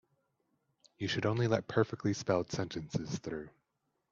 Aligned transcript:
You 0.97 1.07
should 1.07 1.27
only 1.27 1.45
let 1.45 1.67
perfectly 1.67 2.13
spelled 2.15 2.51
sentences 2.51 3.19
through. 3.19 3.49